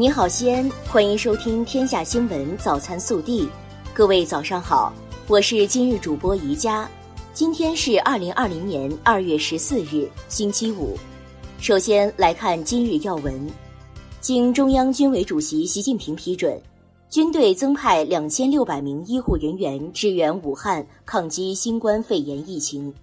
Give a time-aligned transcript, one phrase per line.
[0.00, 3.42] 你好，西安，欢迎收听《天下新闻早餐速递》。
[3.92, 4.92] 各位早上好，
[5.26, 6.88] 我是今日主播宜佳。
[7.34, 10.96] 今天是二零二零年二月十四日，星期五。
[11.58, 13.44] 首先来看今日要闻。
[14.20, 16.56] 经中央军委主席习近平批准，
[17.10, 22.94] 军队增派两千六百名医护人员支援武汉抗击新冠肺炎疫情。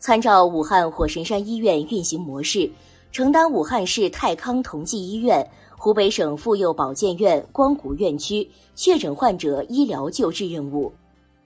[0.00, 2.70] 参照武汉火神山医院运行模式，
[3.12, 5.46] 承担武汉市泰康同济医院。
[5.80, 10.92] 湖北省妇幼保健院光谷院区确诊患者医疗救治任务，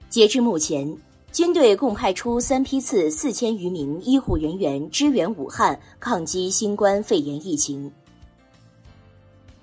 [0.09, 0.91] 截至目前，
[1.31, 7.89] 军队共派出三批次四千余名医护人员支援武汉抗击新冠肺炎疫情。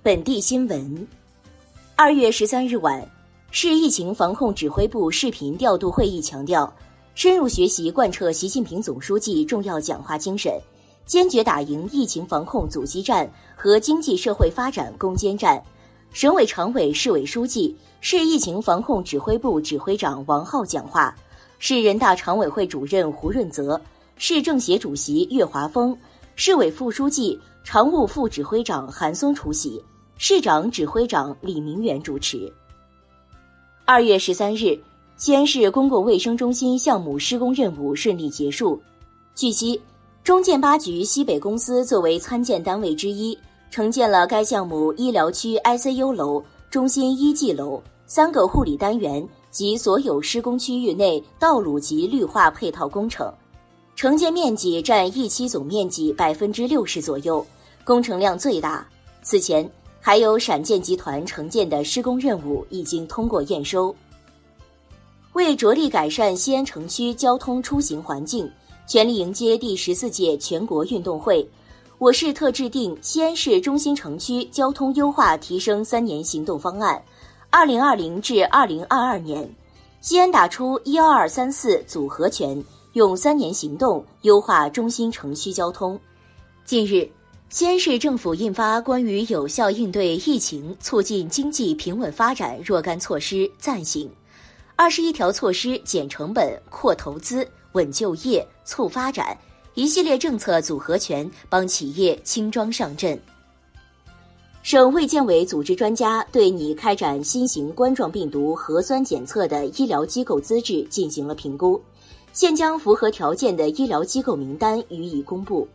[0.04, 1.08] 本地新闻：
[1.96, 3.04] 二月十三日晚，
[3.50, 6.72] 市疫情防控指挥部视频调度会议强调，
[7.16, 10.52] 深入学习贯彻习近平总书记重要讲话精神。
[11.06, 15.62] 坚决打赢疫情防控阻击战和经济社会发展攻坚战。
[16.12, 21.14] 省委常委、市委书记、市疫情防控指挥部指挥长王浩讲话，
[21.58, 23.80] 市人大常委会主任胡润泽、
[24.16, 25.96] 市政协主席岳华峰、
[26.34, 29.80] 市委副书记、常务副指挥长韩松出席，
[30.16, 32.52] 市长指挥长李明远主持。
[33.84, 34.76] 二月十三日，
[35.16, 38.80] 西安市公共卫生中心项目施工任务顺利结束。
[39.34, 39.80] 据悉。
[40.22, 43.36] 中建八局西北公司作为参建单位之一，
[43.70, 53.32] 承建了该项目医疗区 ICU 楼、中心一技楼三个护理单元及所有施工区域内道路及绿化配套工程，
[53.96, 57.44] 承建面积占一期总面积百分之六十左右，
[57.82, 58.86] 工程量最大。
[59.22, 59.68] 此前，
[60.00, 63.94] 还有陕建集团承建的施工任务已经通过验收。
[65.32, 68.48] 为着力改善西安城区交通出行环境。
[68.90, 71.48] 全力迎接第十四届全国运动会，
[71.98, 77.00] 我市特制定西安市中心城区交通优化提升三年行动方案，
[77.50, 79.48] 二零二零至二零二二年，
[80.00, 82.60] 西安打出一二三四组合拳，
[82.94, 85.96] 用三年行动优化中心城区交通。
[86.64, 87.08] 近日，
[87.48, 94.10] 西安市政府印发关于有效应对疫情、促进经济平稳发展若干措施暂行，
[94.74, 97.46] 二十一条措施减成本、扩投资。
[97.72, 99.36] 稳就业、促发展，
[99.74, 103.20] 一系列政策组合拳帮企业轻装上阵。
[104.62, 111.80] 省卫健委组织专家对拟开展新型冠状病毒核酸检测的医疗机构资质进行了评估，
[112.34, 115.66] 现将符合条件的医疗机构名单予以公布。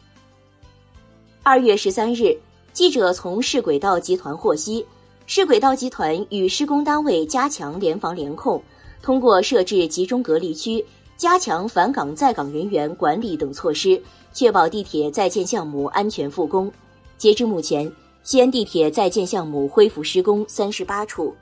[1.42, 2.38] 二月十三日，
[2.74, 4.86] 记者从市轨道集团获悉，
[5.26, 8.62] 市轨道集团与施工单位加强联防联控，
[9.02, 10.86] 通过设置集中隔离区。
[11.18, 14.02] 加强返岗在岗人员管理等措施，
[14.34, 16.70] 确保地铁在建项目安全复工。
[17.18, 17.90] 截至目前，
[18.24, 21.34] 西安地铁在建项目恢复施工三十八处。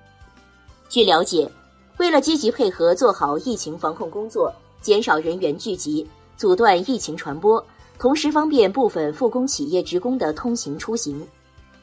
[0.90, 1.50] 据了解，
[1.98, 6.08] 为了积极配合做好疫情防控工作，减少人员聚集，
[6.38, 7.66] 阻断疫情传播，
[7.98, 11.28] 同时方便部分复工企业职工的通行出行，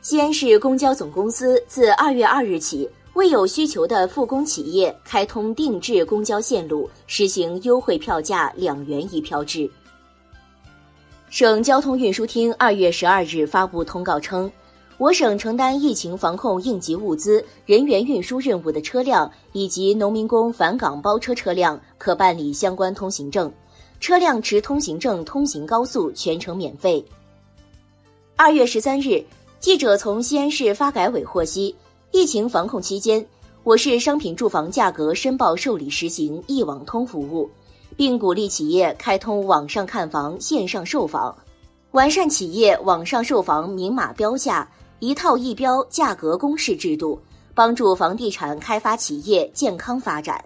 [0.01, 2.89] 西安市公交总公司自二月二日起。
[3.15, 9.71] 为有需求的复工企业开通定制公交线路，实行优惠票价两元一票制。
[11.28, 14.50] 省交通运输厅二月十二日发布通告称，
[14.97, 23.53] 我省承担疫情防控应急物资、人员运输任务的车辆以及农民工返岗包车车辆可办理相关通行证，
[24.00, 27.04] 车辆持通行证通行高速全程免费。
[28.37, 29.22] 二月十三日，
[29.59, 31.75] 记者从西安市发改委获悉。
[32.12, 33.25] 疫情防控期间，
[33.62, 37.48] 我市商品住房价格申报受理实行一网通服务，
[37.97, 41.32] 并鼓励企业开通网上看房、线上售房，
[41.93, 47.16] 完善企业网上售房明码标价、一套一标价格公示制度，
[47.54, 50.44] 帮助房地产开发企业健康发展。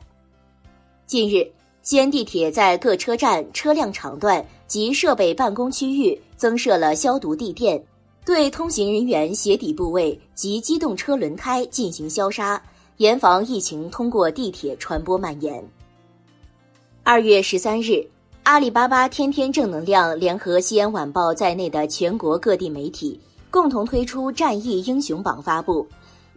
[1.07, 1.51] 近日，
[1.83, 7.83] 西安地铁在各车站、车辆场段及设备办公区域增设了消毒地垫。
[8.25, 12.61] 对通行人员鞋底部位及机动车轮胎进行消杀，
[12.97, 15.63] 严防疫情通过地铁传播蔓延。
[17.03, 18.03] 二月十三日，
[18.45, 25.87] 阿里巴巴天天正能量联合西安晚报在内的全国各地媒体共同推出战役英雄榜发布。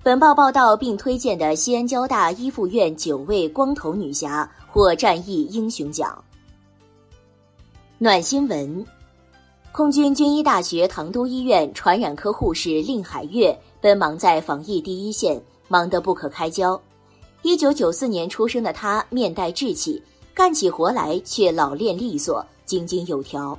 [0.03, 6.21] 本报报道并推荐的西安交大一附院九位光头女侠获战役英雄奖。
[7.97, 8.85] 暖新闻。
[9.77, 16.81] 空军军医大学唐都医院传染科护士令海月奔忙在防疫第一线，忙得不可开交。
[17.43, 20.01] 一九九四年出生的他，面带稚气，
[20.33, 23.55] 干起活来却老练利索、井井有条。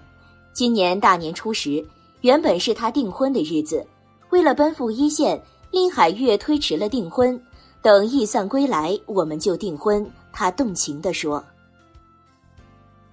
[0.53, 1.87] 今年大年初十，
[2.23, 3.87] 原本是他订婚的日子，
[4.31, 7.41] 为了奔赴一线，令海月推迟了订婚，
[7.81, 10.05] 等易散归来，我们就订婚。
[10.32, 11.41] 他动情地说。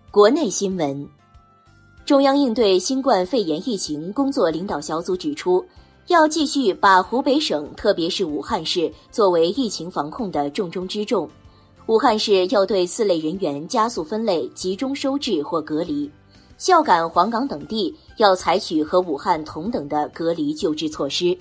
[0.09, 1.07] 国内新闻：
[2.05, 5.65] 中央应对新冠肺炎疫情工作领导小组指出，
[6.05, 11.27] 要继续把湖北省，特别是武汉市作为疫情防控的重中之重。
[11.87, 16.07] 武汉市要对四类人员加速分类，集中收治或隔离。
[16.59, 21.35] 孝感、黄冈等地要采取和武汉同等的隔离救治措施。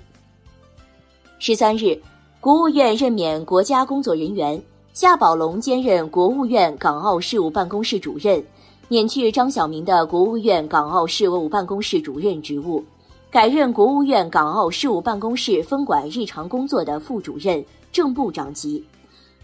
[1.39, 2.01] 十三日，
[2.41, 4.61] 国务院任免国家工作人员
[4.95, 8.43] 夏宝龙兼任国务院港澳事务办公室主任，
[8.89, 12.85] 免去张晓明的国务院港澳事务办公室主任职务，
[13.31, 18.85] 改任国务院港澳事务办公室分管日常工作的副主任、正部长级。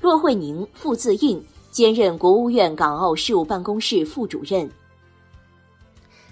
[0.02, 4.70] 骆惠宁、傅自应兼任国务院港澳事务办公室副主任。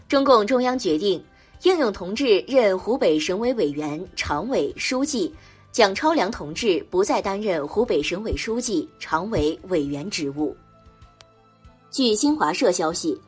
[0.06, 1.22] 中共中央决定，
[1.62, 5.34] 应勇同志任湖北省委委员、常委、书记。
[5.70, 10.56] 蒋超良同志不再担任湖北省委书记、常委、委员职务。
[11.90, 13.18] 据新华社消息，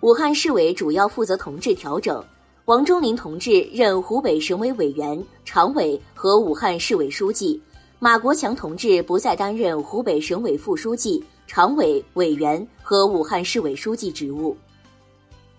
[0.00, 2.22] 武汉市委主要负责同志调整，
[2.64, 7.60] 王忠林同志任湖北省委委员、常委和武汉市委书记，
[8.00, 14.56] 马国强同志不再担任湖北省委副书记、常委、委员和武汉市委书记职务。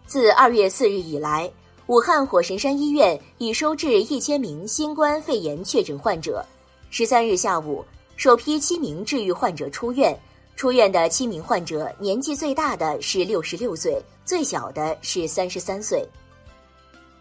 [0.06, 1.50] 自二月四日以来。
[1.88, 6.46] 武汉火神山医院已收治一千名新冠肺炎确诊患者。
[6.92, 7.84] 十三日下午，
[8.16, 10.16] 首批七名治愈患者出院。
[10.60, 16.06] 出院的七名患者，年纪最大的是六十六岁，最小的是三十三岁。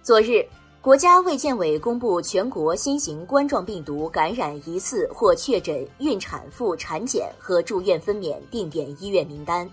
[0.03, 0.45] 昨日，
[0.81, 9.71] 国家卫健委公布全国新型冠状病毒感染疑似或确诊孕产妇产检和住院分娩定点医院名单。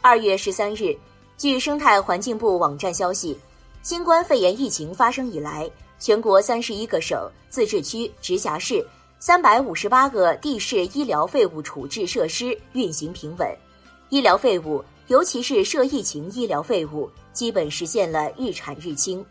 [0.00, 0.96] 二月十三日。
[1.36, 3.38] 据生态环境部网站消息，
[3.82, 8.82] 新冠肺炎疫情发生以来，全国三十一个省、自治区、直辖市、
[9.26, 13.48] 三百五十八个地市医疗废物处置设施运行平稳，
[14.10, 19.24] 医疗废物，尤其是涉疫情医疗废物，基本实现了日产日清。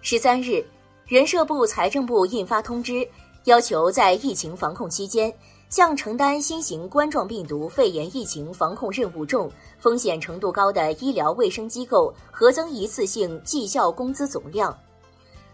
[0.00, 0.64] 十三日，
[1.04, 3.06] 人社部、财政部印发通知，
[3.44, 5.30] 要求在疫情防控期间。
[5.68, 14.74] 向承担新型冠状病毒肺炎疫情防控任务重、风险程度高的医疗卫生机构核增一次性绩效工资总量，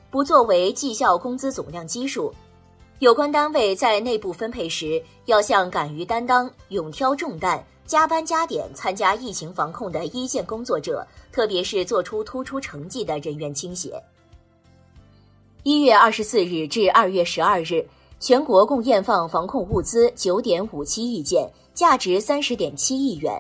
[0.09, 2.33] 不作为绩效工资总量基数。
[2.99, 14.03] 有关单位在内部分配时，要向敢于担当、勇挑重担、加班加点参加疫情防控的一线工作者，特别是做出突出成绩的人员倾斜。
[15.63, 17.87] 一月二十四日至二月十二日。
[18.19, 23.31] 全国共验放防控物资九点五七亿件，价值三十点七亿元。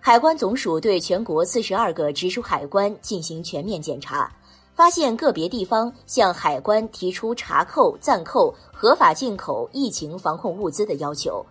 [0.00, 4.34] 海关总署对全国四十二个直属海关进行全面检查，
[4.74, 11.44] 发现个别地方向海关提出查扣、暂扣合法进口疫情防控物资的要求，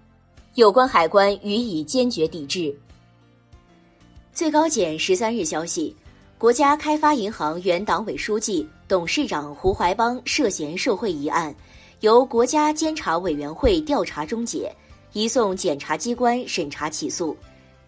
[0.56, 2.78] 有关海关予以坚决抵制。
[4.34, 5.96] 最高检十三日消息，
[6.38, 11.56] 国家开发银行原党委书记、董事长胡怀邦涉嫌受贿一案。
[12.02, 14.70] 由国家监察委员会调查终结，
[15.14, 17.38] 移送检察机关审查起诉。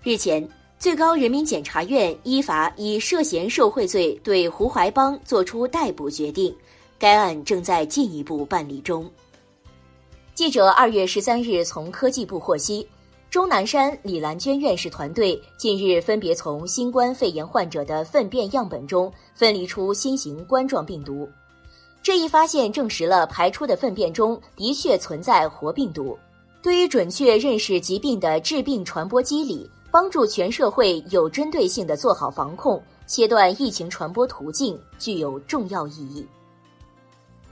[0.01, 0.47] 日前，
[0.85, 6.55] 最高人民检察院依法以涉嫌受贿罪对胡怀邦作出逮捕决定，
[6.99, 9.09] 该案正在进一步办理中。
[10.35, 12.87] 记者二月十三日从科技部获悉，
[13.31, 21.27] 钟南山、李兰娟院士团队近日分别从新冠肺炎患者的粪便样本中分离出新型冠状病毒。
[22.03, 26.15] 这一发现证实了排出的粪便中的确存在活病毒，
[26.61, 36.27] 对于准确认识疾病的致病传播机理，帮助全社会有针对性的做好防控，切断疫情传播途径，具有重要意义。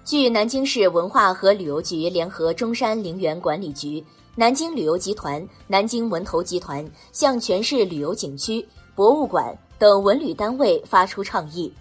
[0.03, 4.03] 据南京市文化和旅游局联合中山陵园管理局、
[4.35, 11.71] 南京旅游集团、南京文投集团向全市旅游景区、博物馆等文旅单位发出倡议。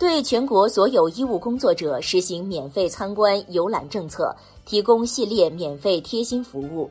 [0.00, 4.34] 对全国所有医务工作者实行免费参观游览政策，
[4.64, 6.90] 提供系列免费贴心服务。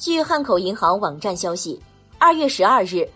[0.00, 1.78] 据汉口银行网站消息，
[2.18, 3.06] 二月十二日，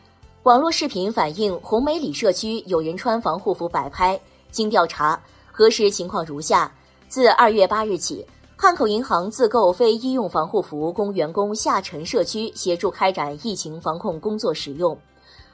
[0.42, 4.20] 网络视频反映红梅里社区有人穿防护服摆拍。
[4.50, 5.18] 经调查
[5.50, 6.70] 核实情况如下：
[7.08, 8.22] 自二月八日起，
[8.54, 14.94] 汉口银行自购非医用防护服供员工下沉社区协助开展疫情防控工作使用。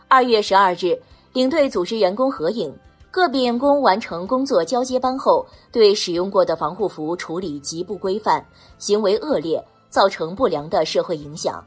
[0.08, 1.00] 二月十二日，
[1.32, 2.76] 领队组织员工合影。
[3.12, 8.44] 个别员工完成工作交接班后，对使用过的防护服处理极不规范，
[8.78, 11.62] 行为恶劣，造成不良的社会影响。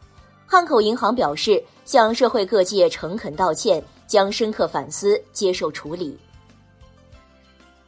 [0.48, 6.18] 汉口银行表示，向社会各界诚恳道歉，将深刻反思，接受处理。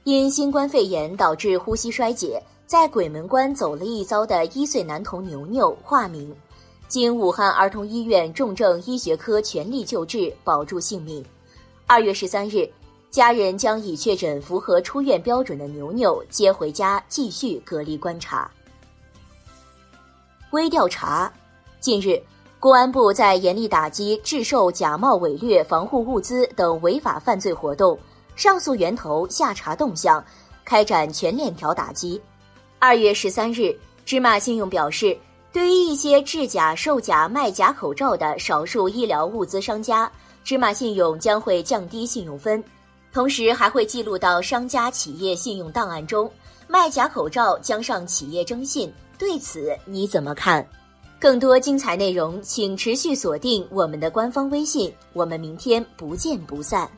[0.04, 6.36] 因新冠肺炎导致呼吸衰竭，在鬼门关走了一遭的一岁男童牛牛化名，
[6.88, 11.26] 经武汉儿童医院重症医学科全力救治，保住性命。
[11.88, 12.68] 二月十三日，
[13.12, 18.50] 家人将已确诊、符合出院标准的牛牛接回家继续隔离观察。
[20.56, 21.30] 微调查，
[21.82, 22.18] 近日。
[22.62, 28.00] 公安部在严厉打击制售假冒伪劣防护物资等违法犯罪活动，
[28.38, 30.24] 上溯源头、下查动向，
[30.64, 32.20] 开展全链条打击。
[32.80, 35.16] 二月十三日，芝麻信用表示，
[35.52, 40.10] 对于一些制假售假卖假口罩的少数医疗物资商家，
[40.46, 42.64] 芝麻信用将会降低信用分，
[43.12, 46.32] 同时还会记录到商家企业信用档案中。
[46.68, 50.66] 卖假口罩将上企业征信，对此你怎么看？
[51.20, 54.94] 更多精彩内容，请持续锁定我们的官方微信。
[55.14, 56.90] 我们明天不见不散。